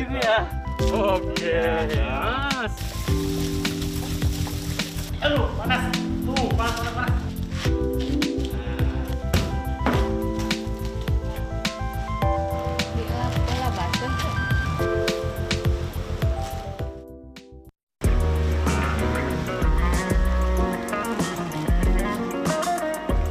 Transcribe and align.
Gitu 0.00 0.16
ya. 0.16 0.48
Oke. 0.96 1.60
Mas. 1.92 2.72
Aduh, 5.20 5.44
panas. 5.60 5.92
Tuh, 6.24 6.48
panas, 6.56 6.72
panas, 6.80 6.94
panas. 6.96 7.20
Iya. 12.96 13.20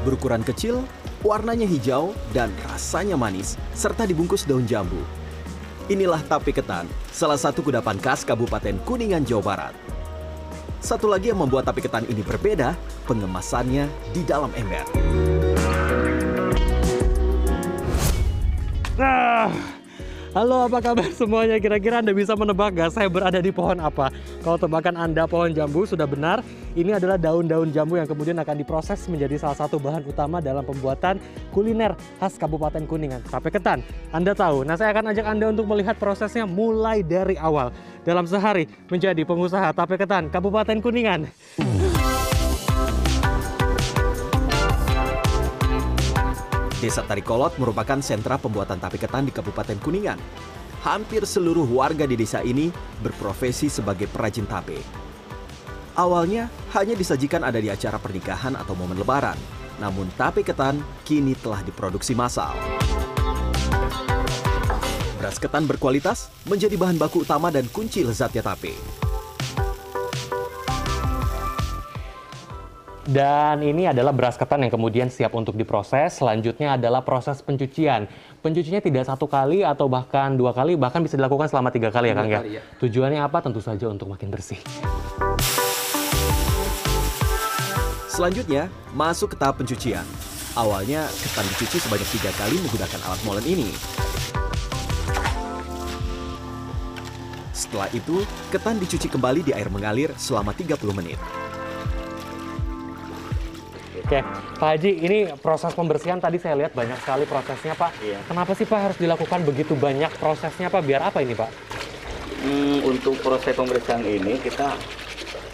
Berukuran 0.06 0.46
kecil, 0.46 0.86
warnanya 1.26 1.66
hijau, 1.66 2.14
dan 2.30 2.54
rasanya 2.70 3.18
manis, 3.18 3.58
serta 3.74 4.06
dibungkus 4.06 4.46
daun 4.46 4.70
jambu. 4.70 5.02
Inilah 5.90 6.22
tape 6.22 6.54
ketan, 6.54 6.86
salah 7.10 7.34
satu 7.34 7.66
kudapan 7.66 7.98
khas 7.98 8.22
Kabupaten 8.22 8.78
Kuningan, 8.86 9.26
Jawa 9.26 9.42
Barat. 9.42 9.74
Satu 10.86 11.10
lagi 11.10 11.34
yang 11.34 11.42
membuat 11.42 11.66
tape 11.66 11.82
ketan 11.82 12.06
ini 12.06 12.22
berbeda, 12.22 12.78
pengemasannya 13.10 13.90
di 14.14 14.22
dalam 14.22 14.54
ember. 14.54 14.86
Halo 20.40 20.72
apa 20.72 20.80
kabar 20.80 21.12
semuanya? 21.12 21.60
Kira-kira 21.60 22.00
Anda 22.00 22.16
bisa 22.16 22.32
menebak 22.32 22.72
gak 22.72 22.96
saya 22.96 23.12
berada 23.12 23.44
di 23.44 23.52
pohon 23.52 23.76
apa? 23.84 24.08
Kalau 24.40 24.56
tebakan 24.56 24.96
Anda 24.96 25.28
pohon 25.28 25.52
jambu 25.52 25.84
sudah 25.84 26.08
benar, 26.08 26.40
ini 26.80 26.96
adalah 26.96 27.20
daun-daun 27.20 27.76
jambu 27.76 28.00
yang 28.00 28.08
kemudian 28.08 28.40
akan 28.40 28.56
diproses 28.56 29.04
menjadi 29.12 29.36
salah 29.36 29.60
satu 29.60 29.76
bahan 29.84 30.08
utama 30.08 30.40
dalam 30.40 30.64
pembuatan 30.64 31.20
kuliner 31.52 31.92
khas 32.24 32.40
Kabupaten 32.40 32.88
Kuningan, 32.88 33.20
tape 33.28 33.52
ketan. 33.52 33.84
Anda 34.16 34.32
tahu, 34.32 34.64
nah 34.64 34.80
saya 34.80 34.96
akan 34.96 35.12
ajak 35.12 35.28
Anda 35.28 35.52
untuk 35.52 35.68
melihat 35.68 36.00
prosesnya 36.00 36.48
mulai 36.48 37.04
dari 37.04 37.36
awal. 37.36 37.76
Dalam 38.08 38.24
sehari 38.24 38.64
menjadi 38.88 39.20
pengusaha 39.28 39.76
tape 39.76 40.00
ketan 40.00 40.32
Kabupaten 40.32 40.80
Kuningan. 40.80 41.28
Desa 46.80 47.04
Tarikolot 47.04 47.60
merupakan 47.60 48.00
sentra 48.00 48.40
pembuatan 48.40 48.80
tape 48.80 48.96
ketan 48.96 49.28
di 49.28 49.36
Kabupaten 49.36 49.76
Kuningan. 49.84 50.16
Hampir 50.80 51.28
seluruh 51.28 51.68
warga 51.68 52.08
di 52.08 52.16
desa 52.16 52.40
ini 52.40 52.72
berprofesi 53.04 53.68
sebagai 53.68 54.08
perajin 54.08 54.48
tape. 54.48 54.80
Awalnya 56.00 56.48
hanya 56.72 56.96
disajikan 56.96 57.44
ada 57.44 57.60
di 57.60 57.68
acara 57.68 58.00
pernikahan 58.00 58.56
atau 58.56 58.80
momen 58.80 58.96
lebaran. 58.96 59.36
Namun 59.84 60.08
tape 60.16 60.40
ketan 60.40 60.80
kini 61.04 61.36
telah 61.36 61.60
diproduksi 61.68 62.16
massal. 62.16 62.56
Beras 65.20 65.36
ketan 65.36 65.68
berkualitas 65.68 66.32
menjadi 66.48 66.80
bahan 66.80 66.96
baku 66.96 67.28
utama 67.28 67.52
dan 67.52 67.68
kunci 67.68 68.08
lezatnya 68.08 68.40
tape. 68.40 68.72
Dan 73.10 73.66
ini 73.66 73.90
adalah 73.90 74.14
beras 74.14 74.38
ketan 74.38 74.62
yang 74.62 74.70
kemudian 74.70 75.10
siap 75.10 75.34
untuk 75.34 75.58
diproses. 75.58 76.22
Selanjutnya 76.22 76.78
adalah 76.78 77.02
proses 77.02 77.42
pencucian. 77.42 78.06
Pencucinya 78.46 78.78
tidak 78.78 79.10
satu 79.10 79.26
kali 79.26 79.66
atau 79.66 79.90
bahkan 79.90 80.38
dua 80.38 80.54
kali, 80.54 80.78
bahkan 80.78 81.02
bisa 81.02 81.18
dilakukan 81.18 81.50
selama 81.50 81.74
tiga 81.74 81.90
kali 81.90 82.14
ya 82.14 82.16
Kang 82.16 82.30
ya. 82.30 82.46
ya. 82.46 82.62
Tujuannya 82.78 83.26
apa? 83.26 83.42
Tentu 83.42 83.66
saja 83.66 83.90
untuk 83.90 84.14
makin 84.14 84.30
bersih. 84.30 84.62
Selanjutnya, 88.14 88.70
masuk 88.94 89.34
ke 89.34 89.38
tahap 89.42 89.58
pencucian. 89.58 90.06
Awalnya, 90.54 91.10
ketan 91.10 91.50
dicuci 91.50 91.82
sebanyak 91.82 92.10
tiga 92.14 92.30
kali 92.38 92.62
menggunakan 92.62 93.00
alat 93.10 93.22
molen 93.26 93.46
ini. 93.50 93.74
Setelah 97.58 97.90
itu, 97.90 98.22
ketan 98.54 98.78
dicuci 98.78 99.10
kembali 99.10 99.42
di 99.50 99.52
air 99.58 99.74
mengalir 99.74 100.14
selama 100.14 100.54
30 100.54 100.78
menit. 100.94 101.18
Oke, 103.90 104.22
Pak 104.62 104.70
Haji, 104.78 104.92
ini 105.02 105.18
proses 105.42 105.74
pembersihan 105.74 106.22
tadi 106.22 106.38
saya 106.38 106.54
lihat 106.54 106.78
banyak 106.78 106.98
sekali 107.02 107.26
prosesnya 107.26 107.74
Pak. 107.74 107.92
Iya. 108.06 108.20
Kenapa 108.30 108.52
sih 108.54 108.70
Pak 108.70 108.80
harus 108.80 108.98
dilakukan 109.02 109.42
begitu 109.42 109.74
banyak 109.74 110.14
prosesnya 110.22 110.70
Pak? 110.70 110.82
Biar 110.86 111.02
apa 111.02 111.26
ini 111.26 111.34
Pak? 111.34 111.50
Hmm, 112.40 112.86
untuk 112.86 113.18
proses 113.20 113.52
pembersihan 113.58 114.06
ini 114.06 114.38
kita 114.40 114.78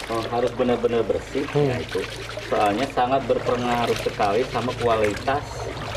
eh, 0.06 0.24
harus 0.30 0.52
benar-benar 0.54 1.02
bersih 1.02 1.48
Hmm. 1.50 1.66
ya 1.66 1.76
itu. 1.80 2.00
Soalnya 2.46 2.86
sangat 2.92 3.24
berpengaruh 3.26 3.98
sekali 4.04 4.44
sama 4.52 4.70
kualitas 4.78 5.42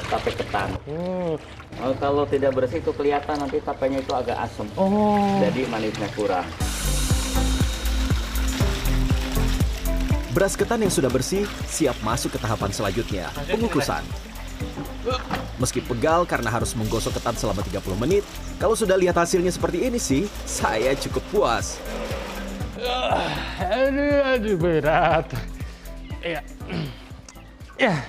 tape 0.10 0.32
ketan. 0.34 0.74
Hmm. 0.88 1.36
Eh, 1.80 1.96
kalau 2.02 2.24
tidak 2.26 2.56
bersih 2.56 2.82
itu 2.82 2.92
kelihatan 2.96 3.36
nanti 3.38 3.62
tapenya 3.62 4.00
itu 4.02 4.12
agak 4.16 4.40
asam. 4.48 4.66
Oh. 4.80 5.38
Jadi 5.44 5.68
manisnya 5.70 6.10
kurang. 6.16 6.48
Beras 10.40 10.56
ketan 10.56 10.80
yang 10.80 10.88
sudah 10.88 11.12
bersih 11.12 11.44
siap 11.68 12.00
masuk 12.00 12.32
ke 12.32 12.40
tahapan 12.40 12.72
selanjutnya, 12.72 13.28
pengukusan. 13.44 14.00
Meski 15.60 15.84
pegal 15.84 16.24
karena 16.24 16.48
harus 16.48 16.72
menggosok 16.80 17.20
ketan 17.20 17.36
selama 17.36 17.60
30 17.60 17.84
menit, 18.00 18.24
kalau 18.56 18.72
sudah 18.72 18.96
lihat 18.96 19.20
hasilnya 19.20 19.52
seperti 19.52 19.92
ini 19.92 20.00
sih, 20.00 20.32
saya 20.48 20.96
cukup 20.96 21.20
puas. 21.28 21.76
Aduh, 23.60 24.24
aduh 24.32 24.56
berat. 24.56 25.28
Iya. 26.24 26.40
Ya. 27.76 28.00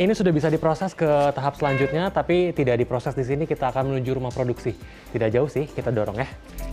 Ini 0.00 0.16
sudah 0.16 0.32
bisa 0.32 0.48
diproses 0.48 0.96
ke 0.96 1.04
tahap 1.36 1.60
selanjutnya, 1.60 2.08
tapi 2.08 2.56
tidak 2.56 2.80
diproses 2.80 3.12
di 3.12 3.20
sini. 3.28 3.44
Kita 3.44 3.68
akan 3.68 3.92
menuju 3.92 4.16
rumah 4.16 4.32
produksi. 4.32 4.72
Tidak 5.12 5.28
jauh 5.28 5.52
sih, 5.52 5.68
kita 5.68 5.92
dorong 5.92 6.24
ya. 6.24 6.28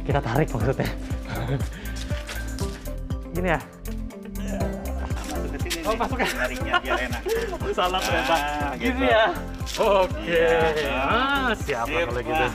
Kita 0.07 0.23
tarik 0.23 0.47
maksudnya. 0.47 0.87
Gini 3.35 3.51
ya. 3.51 3.59
Sini. 5.77 5.87
Oh, 5.87 5.93
ya? 6.17 6.77
Biar 6.81 6.99
enak. 7.05 7.21
Salah 7.73 7.99
Nah, 7.99 8.05
ternyata. 8.05 8.35
gitu. 8.77 8.81
Gini 8.81 9.05
ya. 9.05 9.25
Oke. 9.77 10.17
Iya. 10.25 10.95
Ah, 10.97 11.49
siap 11.53 11.85
kalau 11.85 12.21
gitu. 12.21 12.45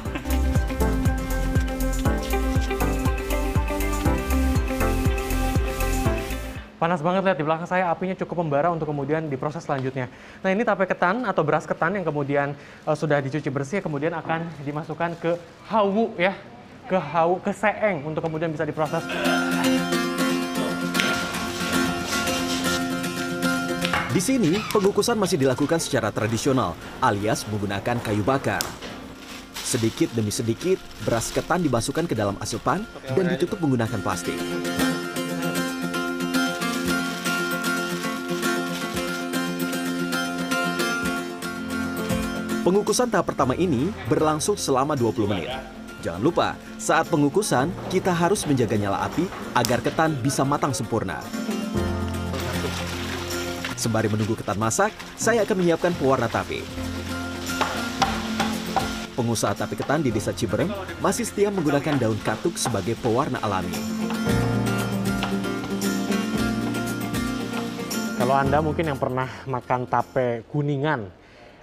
Panas 6.83 6.99
banget 6.99 7.23
lihat 7.23 7.39
di 7.39 7.47
belakang 7.47 7.69
saya 7.71 7.95
apinya 7.95 8.11
cukup 8.19 8.43
membara 8.43 8.67
untuk 8.75 8.91
kemudian 8.91 9.31
diproses 9.31 9.63
selanjutnya. 9.63 10.11
Nah 10.43 10.51
ini 10.51 10.67
tape 10.67 10.83
ketan 10.83 11.23
atau 11.23 11.47
beras 11.47 11.63
ketan 11.63 11.95
yang 11.95 12.03
kemudian 12.03 12.59
eh, 12.59 12.97
sudah 12.99 13.23
dicuci 13.23 13.47
bersih 13.55 13.79
kemudian 13.79 14.11
akan 14.19 14.51
dimasukkan 14.67 15.15
ke 15.23 15.39
hawu 15.71 16.11
ya, 16.19 16.35
ke 16.91 16.99
hawu 16.99 17.39
ke 17.39 17.55
seeng 17.55 18.03
untuk 18.03 18.27
kemudian 18.27 18.51
bisa 18.51 18.67
diproses. 18.67 19.07
Di 24.13 24.21
sini, 24.21 24.61
pengukusan 24.69 25.17
masih 25.17 25.41
dilakukan 25.41 25.81
secara 25.81 26.13
tradisional, 26.13 26.77
alias 27.01 27.49
menggunakan 27.49 27.97
kayu 27.97 28.21
bakar. 28.21 28.61
Sedikit 29.57 30.13
demi 30.13 30.29
sedikit, 30.29 30.77
beras 31.09 31.33
ketan 31.33 31.65
dimasukkan 31.65 32.05
ke 32.05 32.13
dalam 32.13 32.37
asupan 32.37 32.85
dan 33.17 33.25
ditutup 33.33 33.57
menggunakan 33.65 34.05
plastik. 34.05 34.37
Pengukusan 42.69 43.09
tahap 43.09 43.33
pertama 43.33 43.57
ini 43.57 43.97
berlangsung 44.13 44.61
selama 44.61 44.93
20 44.93 45.25
menit. 45.25 45.49
Jangan 46.05 46.21
lupa, 46.21 46.61
saat 46.77 47.09
pengukusan, 47.09 47.73
kita 47.89 48.13
harus 48.13 48.45
menjaga 48.45 48.77
nyala 48.77 49.09
api 49.09 49.25
agar 49.57 49.81
ketan 49.81 50.13
bisa 50.21 50.45
matang 50.45 50.77
sempurna. 50.77 51.25
Sembari 53.83 54.07
menunggu 54.07 54.39
ketan 54.39 54.63
masak, 54.63 54.95
saya 55.19 55.43
akan 55.43 55.59
menyiapkan 55.59 55.91
pewarna 55.99 56.31
tape. 56.31 56.63
Pengusaha 59.19 59.59
tape 59.59 59.75
ketan 59.75 60.07
di 60.07 60.15
desa 60.15 60.31
Ciberem 60.31 60.71
masih 61.03 61.27
setia 61.27 61.51
menggunakan 61.51 61.99
daun 61.99 62.15
katuk 62.23 62.55
sebagai 62.55 62.95
pewarna 63.03 63.43
alami. 63.43 63.75
Kalau 68.23 68.39
anda 68.39 68.63
mungkin 68.63 68.87
yang 68.87 69.03
pernah 69.03 69.27
makan 69.51 69.91
tape 69.91 70.47
kuningan, 70.55 71.11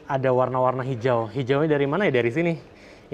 ada 0.04 0.30
warna-warna 0.36 0.83
hijau. 0.83 1.31
Hijaunya 1.31 1.72
dari 1.72 1.88
mana 1.88 2.04
ya? 2.04 2.19
Dari 2.19 2.36
sini. 2.36 2.54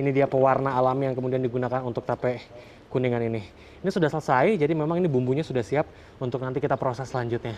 Ini 0.01 0.09
dia 0.09 0.25
pewarna 0.25 0.73
alami 0.73 1.13
yang 1.13 1.15
kemudian 1.15 1.45
digunakan 1.45 1.85
untuk 1.85 2.09
tape 2.09 2.41
kuningan 2.89 3.21
ini. 3.21 3.45
Ini 3.85 3.89
sudah 3.93 4.09
selesai, 4.09 4.57
jadi 4.57 4.73
memang 4.73 4.97
ini 4.97 5.05
bumbunya 5.05 5.45
sudah 5.45 5.61
siap 5.61 5.85
untuk 6.17 6.41
nanti 6.41 6.57
kita 6.57 6.73
proses 6.73 7.05
selanjutnya. 7.05 7.53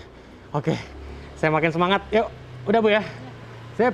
Oke, 0.52 0.76
saya 1.38 1.54
makin 1.54 1.72
semangat. 1.72 2.02
Yuk, 2.10 2.28
udah 2.66 2.80
Bu 2.82 2.90
ya? 2.90 3.06
Sip. 3.78 3.94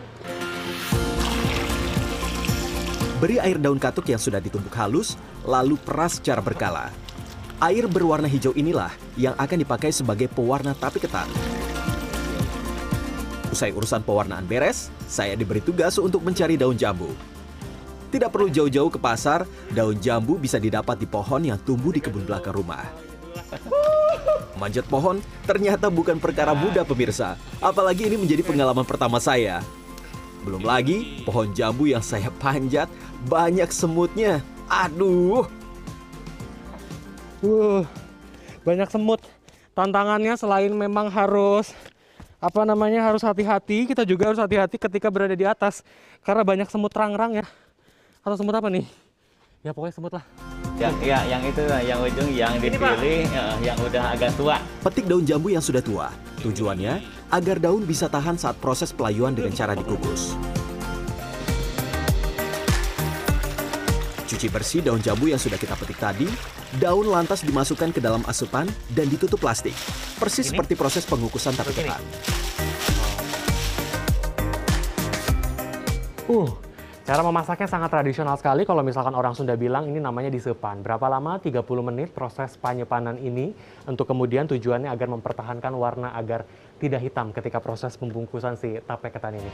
Beri 3.20 3.40
air 3.40 3.56
daun 3.56 3.80
katuk 3.80 4.08
yang 4.12 4.20
sudah 4.20 4.44
ditumbuk 4.44 4.76
halus, 4.76 5.16
lalu 5.48 5.80
peras 5.80 6.20
secara 6.20 6.44
berkala. 6.44 6.92
Air 7.64 7.88
berwarna 7.88 8.28
hijau 8.28 8.52
inilah 8.52 8.92
yang 9.16 9.32
akan 9.40 9.64
dipakai 9.64 9.96
sebagai 9.96 10.28
pewarna 10.28 10.76
tape 10.76 11.00
ketan. 11.00 11.28
Usai 13.48 13.72
urusan 13.72 14.04
pewarnaan 14.04 14.44
beres, 14.44 14.92
saya 15.08 15.38
diberi 15.40 15.64
tugas 15.64 15.96
untuk 16.02 16.20
mencari 16.26 16.60
daun 16.60 16.76
jambu. 16.76 17.16
Tidak 18.12 18.28
perlu 18.28 18.52
jauh-jauh 18.52 18.92
ke 18.92 19.00
pasar, 19.00 19.48
daun 19.72 19.96
jambu 20.04 20.36
bisa 20.36 20.60
didapat 20.60 21.00
di 21.00 21.08
pohon 21.08 21.48
yang 21.48 21.62
tumbuh 21.64 21.96
di 21.96 22.04
kebun 22.04 22.28
belakang 22.28 22.60
rumah. 22.60 23.13
Manjat 24.64 24.88
pohon 24.88 25.20
ternyata 25.44 25.92
bukan 25.92 26.24
perkara 26.24 26.56
mudah 26.56 26.88
pemirsa, 26.88 27.36
apalagi 27.60 28.08
ini 28.08 28.16
menjadi 28.16 28.48
pengalaman 28.48 28.88
pertama 28.88 29.20
saya. 29.20 29.60
Belum 30.48 30.64
lagi 30.64 31.20
pohon 31.28 31.52
jambu 31.52 31.92
yang 31.92 32.00
saya 32.00 32.32
panjat 32.40 32.88
banyak 33.28 33.68
semutnya. 33.76 34.40
Aduh, 34.72 35.44
Wuh, 37.44 37.84
banyak 38.64 38.88
semut. 38.88 39.20
Tantangannya 39.76 40.40
selain 40.40 40.72
memang 40.72 41.12
harus 41.12 41.76
apa 42.40 42.64
namanya 42.64 43.04
harus 43.04 43.20
hati-hati, 43.20 43.84
kita 43.84 44.08
juga 44.08 44.32
harus 44.32 44.40
hati-hati 44.40 44.80
ketika 44.80 45.12
berada 45.12 45.36
di 45.36 45.44
atas 45.44 45.84
karena 46.24 46.48
banyak 46.48 46.72
semut 46.72 46.96
rang-rang 46.96 47.44
ya. 47.44 47.46
Atau 48.24 48.40
semut 48.40 48.56
apa 48.56 48.72
nih? 48.72 48.88
Ya 49.60 49.76
pokoknya 49.76 49.92
semut 49.92 50.16
lah. 50.16 50.53
Yang 50.74 50.96
ya 51.06 51.20
yang 51.30 51.44
itu 51.46 51.64
yang 51.70 52.00
ujung 52.02 52.30
yang 52.34 52.54
dipilih 52.58 53.30
eh, 53.30 53.56
yang 53.62 53.78
udah 53.78 54.18
agak 54.18 54.34
tua. 54.34 54.58
petik 54.82 55.06
daun 55.06 55.22
jambu 55.22 55.54
yang 55.54 55.62
sudah 55.62 55.86
tua. 55.86 56.10
Tujuannya 56.42 57.00
agar 57.30 57.62
daun 57.62 57.86
bisa 57.86 58.10
tahan 58.10 58.36
saat 58.36 58.58
proses 58.58 58.90
pelayuan 58.90 59.38
dengan 59.38 59.54
cara 59.54 59.78
dikukus. 59.78 60.34
Cuci 64.28 64.48
bersih 64.50 64.82
daun 64.82 64.98
jambu 64.98 65.30
yang 65.30 65.38
sudah 65.38 65.62
kita 65.62 65.78
petik 65.78 66.02
tadi, 66.02 66.26
daun 66.82 67.06
lantas 67.06 67.46
dimasukkan 67.46 67.94
ke 67.94 68.02
dalam 68.02 68.26
asupan 68.26 68.66
dan 68.98 69.06
ditutup 69.08 69.38
plastik. 69.38 69.78
Persis 70.18 70.50
Ini? 70.50 70.58
seperti 70.58 70.74
proses 70.74 71.06
pengukusan 71.06 71.54
tape 71.54 71.70
Begini? 71.70 71.86
ketan. 71.86 72.02
Uh, 76.26 76.50
cara 77.04 77.20
memasaknya 77.20 77.68
sangat 77.68 77.92
tradisional 77.92 78.40
sekali 78.40 78.64
kalau 78.64 78.80
misalkan 78.80 79.12
orang 79.12 79.36
Sunda 79.36 79.60
bilang 79.60 79.92
ini 79.92 80.00
namanya 80.00 80.32
disepan. 80.32 80.80
Berapa 80.80 81.12
lama? 81.12 81.36
30 81.36 81.60
menit 81.84 82.16
proses 82.16 82.56
penyepanan 82.56 83.20
ini 83.20 83.52
untuk 83.84 84.08
kemudian 84.08 84.48
tujuannya 84.48 84.88
agar 84.88 85.12
mempertahankan 85.12 85.74
warna 85.76 86.16
agar 86.16 86.48
tidak 86.80 87.04
hitam 87.04 87.36
ketika 87.36 87.60
proses 87.60 88.00
pembungkusan 88.00 88.56
si 88.56 88.80
tape 88.88 89.12
ketan 89.12 89.36
ini. 89.36 89.52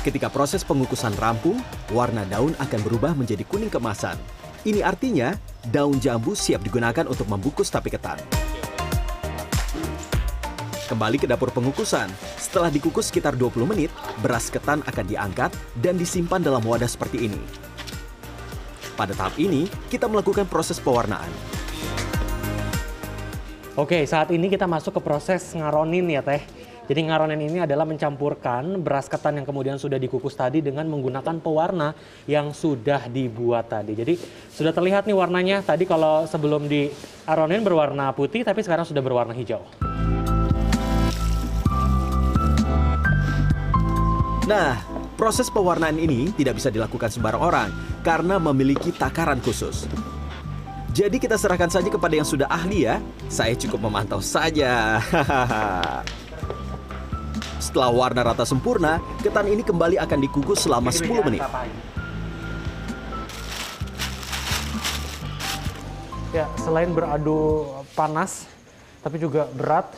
Ketika 0.00 0.32
proses 0.32 0.64
pengukusan 0.64 1.12
rampung, 1.20 1.60
warna 1.92 2.24
daun 2.24 2.56
akan 2.56 2.80
berubah 2.80 3.12
menjadi 3.12 3.44
kuning 3.44 3.68
kemasan. 3.68 4.16
Ini 4.64 4.80
artinya 4.80 5.36
daun 5.68 6.00
jambu 6.00 6.32
siap 6.32 6.64
digunakan 6.64 7.04
untuk 7.04 7.28
membungkus 7.28 7.68
tape 7.68 7.92
ketan. 7.92 8.16
Kembali 10.88 11.20
ke 11.20 11.28
dapur 11.28 11.52
pengukusan. 11.52 12.08
Setelah 12.40 12.72
dikukus 12.72 13.12
sekitar 13.12 13.36
20 13.36 13.68
menit, 13.68 13.92
beras 14.24 14.48
ketan 14.48 14.80
akan 14.88 15.04
diangkat 15.04 15.52
dan 15.84 16.00
disimpan 16.00 16.40
dalam 16.40 16.64
wadah 16.64 16.88
seperti 16.88 17.28
ini. 17.28 17.36
Pada 18.96 19.12
tahap 19.12 19.36
ini, 19.36 19.68
kita 19.92 20.08
melakukan 20.08 20.48
proses 20.48 20.80
pewarnaan. 20.80 21.28
Oke, 23.76 24.00
saat 24.08 24.32
ini 24.32 24.48
kita 24.48 24.64
masuk 24.64 24.96
ke 24.96 25.00
proses 25.04 25.52
ngaronin 25.52 26.08
ya 26.08 26.24
teh. 26.24 26.40
Jadi 26.88 27.04
ngaronin 27.04 27.36
ini 27.36 27.68
adalah 27.68 27.84
mencampurkan 27.84 28.80
beras 28.80 29.12
ketan 29.12 29.36
yang 29.36 29.44
kemudian 29.44 29.76
sudah 29.76 30.00
dikukus 30.00 30.32
tadi 30.32 30.64
dengan 30.64 30.88
menggunakan 30.88 31.36
pewarna 31.36 31.92
yang 32.24 32.56
sudah 32.56 33.12
dibuat 33.12 33.68
tadi. 33.68 33.92
Jadi 33.92 34.16
sudah 34.48 34.72
terlihat 34.72 35.04
nih 35.04 35.12
warnanya. 35.12 35.60
Tadi 35.60 35.84
kalau 35.84 36.24
sebelum 36.24 36.64
di 36.64 36.88
aronin 37.28 37.60
berwarna 37.60 38.08
putih, 38.16 38.40
tapi 38.40 38.64
sekarang 38.64 38.88
sudah 38.88 39.04
berwarna 39.04 39.36
hijau. 39.36 39.60
Nah, 44.48 44.80
proses 45.20 45.52
pewarnaan 45.52 46.00
ini 46.00 46.32
tidak 46.32 46.56
bisa 46.56 46.72
dilakukan 46.72 47.12
sembarang 47.12 47.42
orang 47.44 47.68
karena 48.00 48.40
memiliki 48.40 48.96
takaran 48.96 49.44
khusus. 49.44 49.84
Jadi 50.96 51.20
kita 51.20 51.36
serahkan 51.36 51.68
saja 51.68 51.92
kepada 51.92 52.16
yang 52.16 52.24
sudah 52.24 52.48
ahli 52.48 52.88
ya. 52.88 52.96
Saya 53.28 53.52
cukup 53.52 53.84
memantau 53.84 54.24
saja. 54.24 55.04
Setelah 57.60 57.92
warna 57.92 58.24
rata 58.24 58.48
sempurna, 58.48 58.96
ketan 59.20 59.52
ini 59.52 59.60
kembali 59.60 60.00
akan 60.00 60.18
dikukus 60.24 60.64
selama 60.64 60.88
10 60.88 61.28
menit. 61.28 61.44
Ya, 66.32 66.48
selain 66.56 66.96
beradu 66.96 67.68
panas, 67.92 68.48
tapi 69.04 69.20
juga 69.20 69.44
berat. 69.52 69.92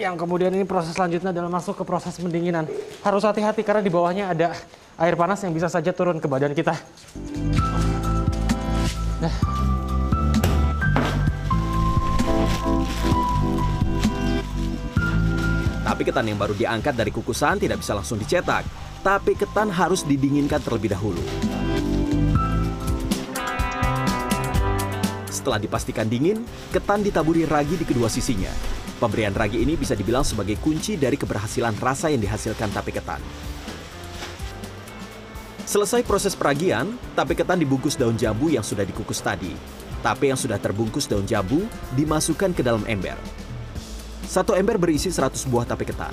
Yang 0.00 0.16
kemudian 0.16 0.48
ini 0.56 0.64
proses 0.64 0.96
selanjutnya 0.96 1.28
adalah 1.28 1.52
masuk 1.52 1.76
ke 1.76 1.84
proses 1.84 2.16
pendinginan. 2.16 2.64
Harus 3.04 3.20
hati-hati 3.20 3.60
karena 3.60 3.84
di 3.84 3.92
bawahnya 3.92 4.32
ada 4.32 4.56
air 4.96 5.12
panas 5.12 5.44
yang 5.44 5.52
bisa 5.52 5.68
saja 5.68 5.92
turun 5.92 6.16
ke 6.16 6.24
badan 6.24 6.56
kita. 6.56 6.72
Nah. 9.20 9.34
Tapi 15.84 16.00
ketan 16.08 16.32
yang 16.32 16.40
baru 16.40 16.56
diangkat 16.56 16.96
dari 16.96 17.12
kukusan 17.12 17.60
tidak 17.60 17.84
bisa 17.84 17.92
langsung 17.92 18.16
dicetak. 18.16 18.64
Tapi 19.04 19.36
ketan 19.36 19.68
harus 19.68 20.08
didinginkan 20.08 20.64
terlebih 20.64 20.96
dahulu. 20.96 21.20
Setelah 25.28 25.60
dipastikan 25.60 26.08
dingin, 26.08 26.40
ketan 26.72 27.04
ditaburi 27.04 27.44
ragi 27.44 27.76
di 27.76 27.84
kedua 27.84 28.08
sisinya. 28.08 28.80
Pemberian 29.00 29.32
ragi 29.32 29.64
ini 29.64 29.80
bisa 29.80 29.96
dibilang 29.96 30.20
sebagai 30.20 30.60
kunci 30.60 31.00
dari 31.00 31.16
keberhasilan 31.16 31.72
rasa 31.80 32.12
yang 32.12 32.20
dihasilkan 32.20 32.68
tape 32.68 32.92
ketan. 32.92 33.16
Selesai 35.64 36.04
proses 36.04 36.36
peragian, 36.36 37.00
tape 37.16 37.32
ketan 37.32 37.56
dibungkus 37.56 37.96
daun 37.96 38.20
jambu 38.20 38.52
yang 38.52 38.60
sudah 38.60 38.84
dikukus 38.84 39.24
tadi. 39.24 39.56
Tape 40.04 40.28
yang 40.28 40.36
sudah 40.36 40.60
terbungkus 40.60 41.08
daun 41.08 41.24
jambu 41.24 41.64
dimasukkan 41.96 42.52
ke 42.52 42.60
dalam 42.60 42.84
ember. 42.84 43.16
Satu 44.28 44.52
ember 44.52 44.76
berisi 44.76 45.08
100 45.08 45.48
buah 45.48 45.64
tape 45.64 45.88
ketan. 45.88 46.12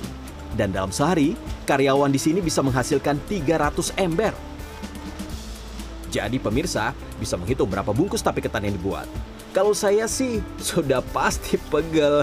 Dan 0.56 0.72
dalam 0.72 0.88
sehari, 0.88 1.36
karyawan 1.68 2.08
di 2.08 2.16
sini 2.16 2.40
bisa 2.40 2.64
menghasilkan 2.64 3.20
300 3.28 4.00
ember. 4.00 4.32
Jadi 6.08 6.40
pemirsa 6.40 6.96
bisa 7.20 7.36
menghitung 7.36 7.68
berapa 7.68 7.92
bungkus 7.92 8.24
tape 8.24 8.40
ketan 8.40 8.64
yang 8.64 8.80
dibuat. 8.80 9.04
Kalau 9.56 9.72
saya 9.72 10.04
sih 10.04 10.44
sudah 10.60 11.00
pasti 11.00 11.56
pegel. 11.72 12.20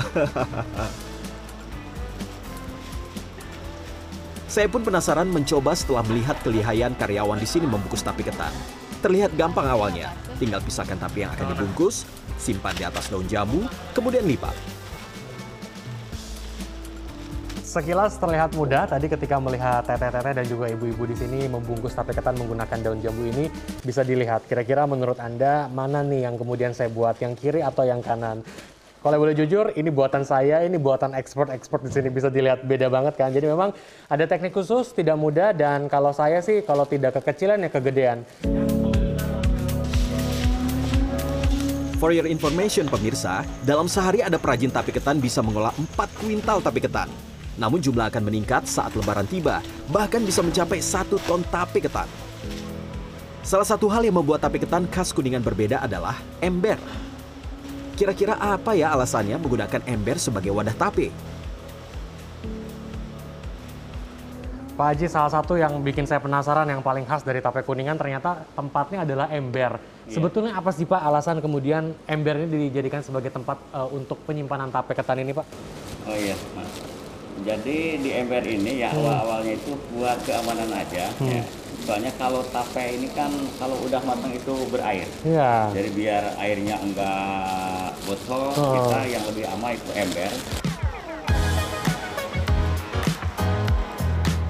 saya 4.56 4.72
pun 4.72 4.86
penasaran 4.86 5.28
mencoba 5.28 5.76
setelah 5.76 6.06
melihat 6.08 6.40
kelihayan 6.46 6.96
karyawan 6.96 7.36
di 7.42 7.50
sini 7.50 7.68
membungkus 7.68 8.06
tape 8.06 8.24
ketan. 8.24 8.54
Terlihat 9.04 9.36
gampang 9.36 9.68
awalnya, 9.68 10.16
tinggal 10.40 10.64
pisahkan 10.64 10.96
tape 10.96 11.28
yang 11.28 11.34
akan 11.36 11.52
dibungkus, 11.52 12.08
simpan 12.40 12.72
di 12.78 12.88
atas 12.88 13.12
daun 13.12 13.28
jambu, 13.28 13.68
kemudian 13.92 14.24
lipat. 14.24 14.75
Sekilas 17.76 18.16
terlihat 18.16 18.56
mudah 18.56 18.88
tadi 18.88 19.12
ketika 19.12 19.36
melihat 19.36 19.84
teteh-teteh 19.84 20.32
dan 20.32 20.48
juga 20.48 20.72
ibu-ibu 20.72 21.12
di 21.12 21.16
sini 21.20 21.44
membungkus 21.52 21.92
tape 21.92 22.16
ketan 22.16 22.40
menggunakan 22.40 22.80
daun 22.80 23.04
jambu 23.04 23.28
ini 23.28 23.52
bisa 23.84 24.00
dilihat 24.00 24.48
kira-kira 24.48 24.88
menurut 24.88 25.20
Anda 25.20 25.68
mana 25.68 26.00
nih 26.00 26.24
yang 26.24 26.40
kemudian 26.40 26.72
saya 26.72 26.88
buat 26.88 27.20
yang 27.20 27.36
kiri 27.36 27.60
atau 27.60 27.84
yang 27.84 28.00
kanan. 28.00 28.48
Kalau 29.04 29.20
boleh 29.20 29.36
jujur, 29.36 29.76
ini 29.76 29.92
buatan 29.92 30.24
saya, 30.24 30.64
ini 30.64 30.80
buatan 30.80 31.20
ekspor-ekspor 31.20 31.84
di 31.84 31.92
sini 31.92 32.08
bisa 32.08 32.32
dilihat 32.32 32.64
beda 32.64 32.88
banget 32.88 33.20
kan. 33.20 33.36
Jadi 33.36 33.44
memang 33.44 33.76
ada 34.08 34.24
teknik 34.24 34.56
khusus, 34.56 34.96
tidak 34.96 35.20
mudah 35.20 35.52
dan 35.52 35.92
kalau 35.92 36.16
saya 36.16 36.40
sih 36.40 36.64
kalau 36.64 36.88
tidak 36.88 37.20
kekecilan 37.20 37.60
ya 37.60 37.68
kegedean. 37.76 38.24
For 42.00 42.16
your 42.16 42.24
information 42.24 42.88
pemirsa, 42.88 43.44
dalam 43.68 43.92
sehari 43.92 44.24
ada 44.24 44.40
perajin 44.40 44.72
tape 44.72 44.96
ketan 44.96 45.20
bisa 45.20 45.44
mengolah 45.44 45.76
4 45.76 46.24
kuintal 46.24 46.64
tape 46.64 46.80
ketan. 46.80 47.35
Namun 47.56 47.80
jumlah 47.80 48.12
akan 48.12 48.24
meningkat 48.28 48.68
saat 48.68 48.92
lebaran 49.00 49.28
tiba, 49.28 49.64
bahkan 49.88 50.20
bisa 50.20 50.44
mencapai 50.44 50.84
1 50.84 51.16
ton 51.24 51.42
tape 51.48 51.80
ketan. 51.80 52.08
Salah 53.46 53.68
satu 53.68 53.86
hal 53.88 54.02
yang 54.04 54.18
membuat 54.18 54.42
tape 54.42 54.58
ketan 54.58 54.90
khas 54.90 55.14
Kuningan 55.14 55.46
berbeda 55.46 55.80
adalah 55.80 56.18
ember. 56.42 56.82
Kira-kira 57.96 58.36
apa 58.36 58.76
ya 58.76 58.92
alasannya 58.92 59.40
menggunakan 59.40 59.86
ember 59.88 60.20
sebagai 60.20 60.52
wadah 60.52 60.76
tape? 60.76 61.14
Pak 64.76 64.88
Haji, 64.92 65.08
salah 65.08 65.32
satu 65.32 65.56
yang 65.56 65.80
bikin 65.80 66.04
saya 66.04 66.20
penasaran 66.20 66.68
yang 66.68 66.84
paling 66.84 67.08
khas 67.08 67.24
dari 67.24 67.40
tape 67.40 67.64
kuningan 67.64 67.96
ternyata 67.96 68.44
tempatnya 68.60 69.08
adalah 69.08 69.32
ember. 69.32 69.80
Sebetulnya 70.12 70.60
apa 70.60 70.76
sih 70.76 70.84
Pak 70.84 71.00
alasan 71.00 71.40
kemudian 71.40 71.96
ember 72.04 72.36
ini 72.44 72.68
dijadikan 72.68 73.00
sebagai 73.00 73.32
tempat 73.32 73.56
eh, 73.72 73.90
untuk 73.96 74.20
penyimpanan 74.28 74.76
tape 74.76 74.92
ketan 74.92 75.24
ini 75.24 75.32
Pak? 75.32 75.48
Oh 76.12 76.18
iya, 76.20 76.36
Mas. 76.60 76.95
Jadi 77.44 78.00
di 78.00 78.10
ember 78.16 78.48
ini 78.48 78.80
ya 78.80 78.96
awal-awalnya 78.96 79.60
itu 79.60 79.76
buat 79.92 80.16
keamanan 80.24 80.72
aja. 80.72 81.12
Ya. 81.20 81.44
Soalnya 81.84 82.16
kalau 82.16 82.40
tape 82.50 82.96
ini 82.96 83.12
kan 83.12 83.30
kalau 83.60 83.76
udah 83.84 84.00
matang 84.08 84.32
itu 84.32 84.56
berair. 84.72 85.06
Iya. 85.28 85.70
Jadi 85.76 85.90
biar 85.92 86.24
airnya 86.40 86.80
enggak 86.80 87.92
bocor, 88.08 88.56
Oh. 88.56 88.74
kita 88.80 89.00
yang 89.12 89.24
lebih 89.28 89.46
aman 89.52 89.76
itu 89.76 89.92
ember. 89.94 90.32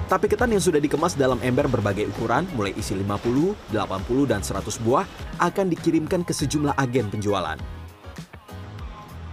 Tape 0.06 0.30
ketan 0.30 0.54
yang 0.54 0.62
sudah 0.62 0.78
dikemas 0.78 1.18
dalam 1.18 1.42
ember 1.42 1.66
berbagai 1.66 2.06
ukuran, 2.14 2.46
mulai 2.54 2.70
isi 2.78 2.94
50, 2.94 3.58
80, 3.74 4.22
dan 4.30 4.38
100 4.38 4.78
buah, 4.78 5.02
akan 5.42 5.66
dikirimkan 5.74 6.22
ke 6.22 6.30
sejumlah 6.30 6.78
agen 6.78 7.10
penjualan. 7.10 7.58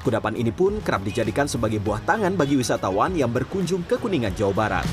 Kudapan 0.04 0.36
ini 0.36 0.52
pun 0.52 0.84
kerap 0.84 1.00
dijadikan 1.08 1.48
sebagai 1.48 1.80
buah 1.80 2.04
tangan 2.04 2.36
bagi 2.36 2.60
wisatawan 2.60 3.16
yang 3.16 3.32
berkunjung 3.32 3.88
ke 3.88 3.96
Kuningan, 3.96 4.36
Jawa 4.36 4.52
Barat. 4.52 4.86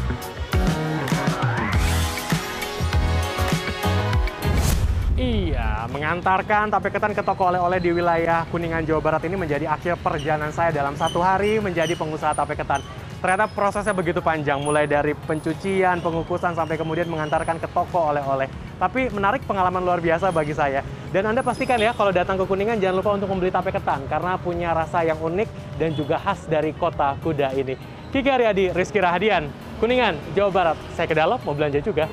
Iya, 5.19 5.91
mengantarkan 5.91 6.71
tape 6.71 6.95
ketan 6.95 7.11
ke 7.11 7.27
toko 7.27 7.51
oleh-oleh 7.51 7.83
di 7.83 7.91
wilayah 7.91 8.47
Kuningan, 8.55 8.87
Jawa 8.87 9.03
Barat 9.03 9.27
ini 9.27 9.35
menjadi 9.35 9.67
akhir 9.67 9.99
perjalanan 9.99 10.55
saya 10.55 10.71
dalam 10.71 10.95
satu 10.95 11.19
hari 11.19 11.59
menjadi 11.59 11.99
pengusaha 11.99 12.31
tape 12.31 12.55
ketan. 12.55 12.79
Ternyata 13.21 13.53
prosesnya 13.53 13.93
begitu 13.93 14.25
panjang, 14.25 14.57
mulai 14.65 14.89
dari 14.89 15.13
pencucian, 15.13 16.01
pengukusan, 16.01 16.57
sampai 16.57 16.81
kemudian 16.81 17.05
mengantarkan 17.05 17.61
ke 17.61 17.69
toko 17.69 18.17
oleh-oleh. 18.17 18.49
Tapi 18.81 19.13
menarik 19.13 19.45
pengalaman 19.45 19.85
luar 19.85 20.01
biasa 20.01 20.33
bagi 20.33 20.57
saya. 20.57 20.81
Dan 21.13 21.29
Anda 21.29 21.45
pastikan 21.45 21.77
ya, 21.77 21.93
kalau 21.93 22.17
datang 22.17 22.41
ke 22.41 22.49
Kuningan 22.49 22.81
jangan 22.81 22.97
lupa 23.05 23.13
untuk 23.13 23.29
membeli 23.29 23.53
tape 23.53 23.77
ketan, 23.77 24.09
karena 24.09 24.41
punya 24.41 24.73
rasa 24.73 25.05
yang 25.05 25.21
unik 25.21 25.77
dan 25.77 25.93
juga 25.93 26.17
khas 26.17 26.49
dari 26.49 26.73
kota 26.73 27.13
kuda 27.21 27.53
ini. 27.61 27.77
Kiki 28.09 28.33
Aryadi, 28.33 28.73
Rizky 28.73 29.05
Rahadian, 29.05 29.53
Kuningan, 29.77 30.17
Jawa 30.33 30.51
Barat. 30.51 30.77
Saya 30.97 31.05
ke 31.05 31.13
dalam, 31.13 31.37
mau 31.45 31.53
belanja 31.53 31.85
juga. 31.85 32.09